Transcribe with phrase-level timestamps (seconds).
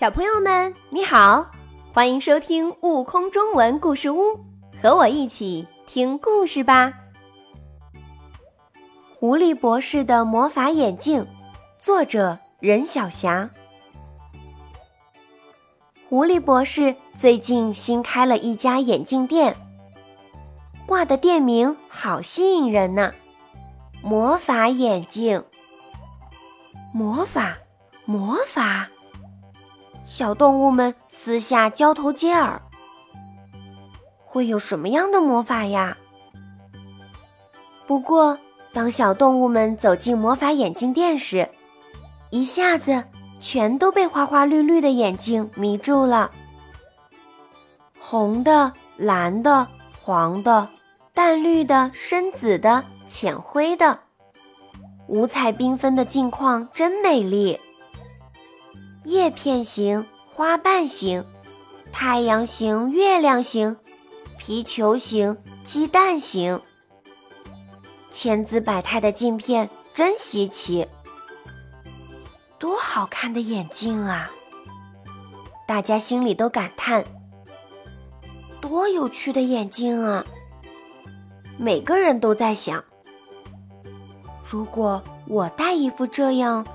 [0.00, 1.44] 小朋友们，你好，
[1.92, 4.32] 欢迎收听《悟空中文故事屋》，
[4.80, 6.90] 和我一起听故事吧。
[9.18, 11.26] 狐狸博士的魔法眼镜，
[11.78, 13.50] 作者任晓霞。
[16.08, 19.54] 狐狸博士最近新开了一家眼镜店，
[20.86, 23.12] 挂的店名好吸引人呢
[24.00, 25.44] ，“魔法眼镜”。
[26.94, 27.58] 魔法，
[28.06, 28.88] 魔法。
[30.10, 32.60] 小动物们私下交头接耳，
[34.24, 35.96] 会有什么样的魔法呀？
[37.86, 38.36] 不过，
[38.72, 41.48] 当小动物们走进魔法眼镜店时，
[42.30, 43.04] 一下子
[43.40, 46.32] 全都被花花绿绿的眼睛迷住了。
[48.00, 49.64] 红的、蓝的、
[50.02, 50.66] 黄的、
[51.14, 54.00] 淡绿的、深紫的、浅灰的，
[55.06, 57.60] 五彩缤纷的镜框真美丽。
[59.04, 60.04] 叶片形、
[60.34, 61.24] 花瓣形、
[61.90, 63.76] 太阳形、月亮形、
[64.38, 66.60] 皮球形、鸡蛋形，
[68.10, 70.86] 千姿百态的镜片真稀奇。
[72.58, 74.30] 多好看的眼镜啊！
[75.66, 77.02] 大家心里都感叹：
[78.60, 80.24] 多有趣的眼镜啊！
[81.56, 82.84] 每个人都在想：
[84.44, 86.66] 如果我戴一副这样……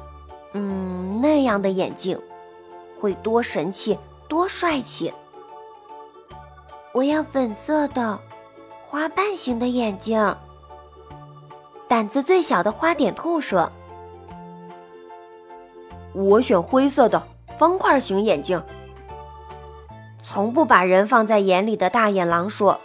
[0.57, 2.17] 嗯，那样的眼镜
[3.01, 5.13] 会多神气，多帅气！
[6.93, 8.17] 我要粉色的
[8.87, 10.33] 花瓣形的眼镜。
[11.89, 13.69] 胆子最小的花点兔说
[16.15, 17.21] ：“我选灰色的
[17.57, 18.63] 方块型眼镜。”
[20.23, 22.79] 从不把人放在眼里的大眼狼说：“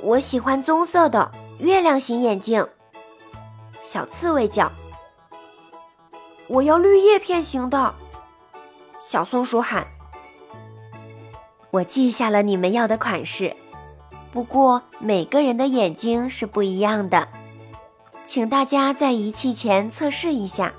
[0.00, 2.64] 我喜欢棕色的月亮形眼镜。”
[3.82, 4.70] 小刺猬叫。
[6.48, 7.94] 我要绿叶片型的，
[9.02, 9.86] 小松鼠喊
[11.70, 13.54] ：“我记下了你们要的款式，
[14.32, 17.28] 不过每个人的眼睛是不一样的，
[18.24, 20.72] 请大家在仪器前测试一下，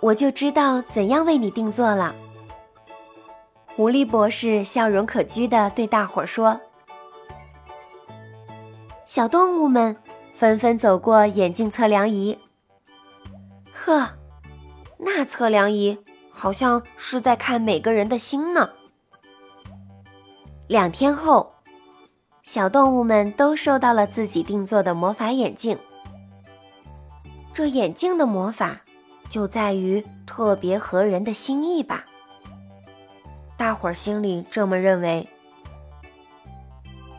[0.00, 2.14] 我就知道怎样为你定做了。”
[3.74, 6.60] 狐狸博士笑容可掬地对大伙儿说
[9.06, 9.96] ：“小动物们
[10.36, 12.38] 纷纷走过眼镜测量仪，
[13.72, 14.10] 呵。”
[14.98, 15.98] 那测量仪
[16.30, 18.70] 好像是在看每个人的心呢。
[20.66, 21.52] 两天后，
[22.42, 25.78] 小动物们都收到了自己定做的魔法眼镜。
[27.52, 28.80] 这眼镜的魔法
[29.30, 32.04] 就在于特别合人的心意吧？
[33.56, 35.28] 大伙儿心里这么认为。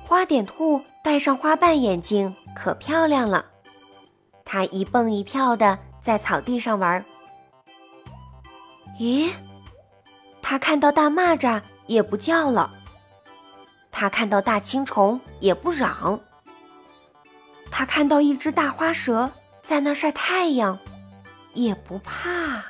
[0.03, 3.45] 花点兔戴上花瓣眼镜可漂亮了，
[4.43, 7.03] 它一蹦一跳的在草地上玩。
[8.99, 9.31] 咦，
[10.41, 12.71] 他看到大蚂蚱也不叫了，
[13.91, 16.19] 他看到大青虫也不嚷，
[17.69, 19.29] 他看到一只大花蛇
[19.61, 20.79] 在那晒太阳，
[21.53, 22.63] 也不怕。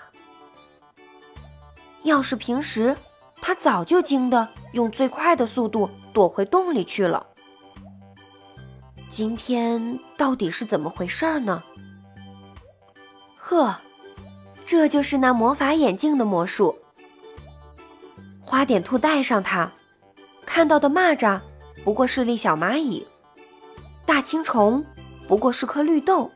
[2.02, 2.96] 要是平时，
[3.40, 7.26] 他早就惊得用最快的速度躲回洞里去了。
[9.10, 11.62] 今天到底是怎么回事呢？
[13.38, 13.76] 呵。
[14.66, 16.76] 这就是那魔法眼镜的魔术。
[18.42, 19.70] 花点兔戴上它，
[20.46, 21.40] 看到的蚂蚱
[21.84, 23.06] 不过是粒小蚂蚁，
[24.06, 24.84] 大青虫
[25.28, 26.32] 不过是颗绿豆，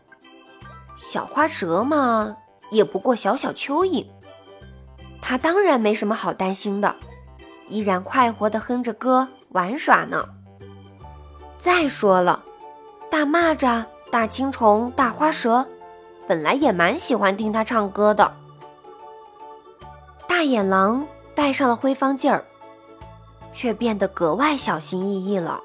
[0.98, 2.36] 小花蛇嘛
[2.72, 4.06] 也不过小小蚯蚓。
[5.22, 6.96] 它当然没什么好担心的，
[7.68, 10.24] 依然快活地哼着歌玩耍呢。
[11.60, 12.44] 再说了，
[13.10, 15.66] 大蚂蚱、大青虫、大花蛇。
[16.30, 18.32] 本来也蛮喜欢听他唱歌的。
[20.28, 22.46] 大野狼戴上了灰方镜儿，
[23.52, 25.60] 却变得格外小心翼翼了。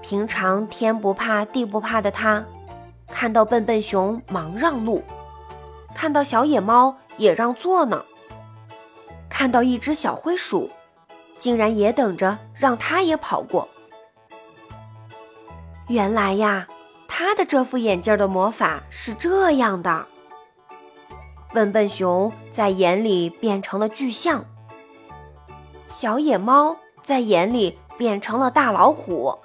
[0.00, 2.44] 平常天不怕地不怕的他，
[3.08, 5.02] 看到笨笨熊忙让路，
[5.92, 8.04] 看到小野猫也让座呢，
[9.28, 10.70] 看到一只小灰鼠，
[11.36, 13.68] 竟然也等着让它也跑过。
[15.88, 16.68] 原来呀。
[17.20, 20.06] 他的这副眼镜的魔法是这样的：
[21.52, 24.44] 笨笨熊在眼里变成了巨象，
[25.88, 29.36] 小野猫在眼里变成了大老虎，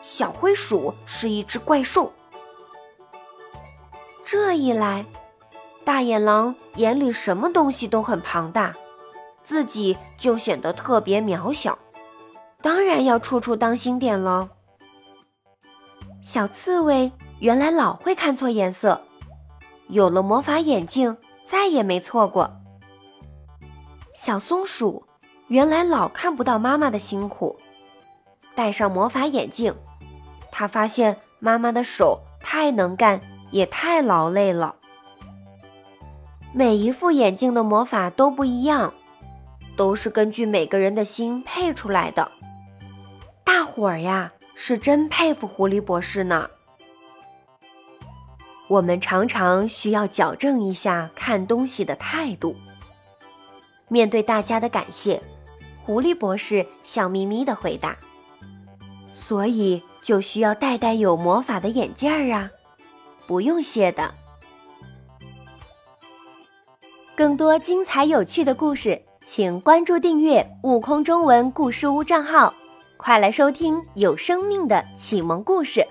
[0.00, 2.12] 小灰鼠是一只怪兽。
[4.24, 5.06] 这一来，
[5.84, 8.74] 大野狼眼里什么东西都很庞大，
[9.44, 11.78] 自己就显得特别渺小，
[12.60, 14.48] 当然要处处当心点了。
[16.22, 17.10] 小刺猬
[17.40, 19.00] 原来老会看错颜色，
[19.88, 22.48] 有了魔法眼镜，再也没错过。
[24.14, 25.04] 小松鼠
[25.48, 27.58] 原来老看不到妈妈的辛苦，
[28.54, 29.74] 戴上魔法眼镜，
[30.52, 33.20] 它发现妈妈的手太能干，
[33.50, 34.76] 也太劳累了。
[36.54, 38.94] 每一副眼镜的魔法都不一样，
[39.76, 42.30] 都是根据每个人的心配出来的。
[43.42, 46.48] 大伙儿呀，是真佩服狐狸博士呢。
[48.68, 52.56] 我们常常需要矫正一下看东西的态度。
[53.88, 55.20] 面对大家的感谢，
[55.84, 57.96] 狐狸博士笑眯眯的回答
[59.14, 62.50] ：“所以就需要戴戴有魔法的眼镜儿啊，
[63.26, 64.14] 不用谢的。”
[67.14, 72.54] 更多精彩有趣的故事，请关注订阅“悟空中文故事屋”账号，
[73.02, 75.84] 快来收听有生命的启蒙故事。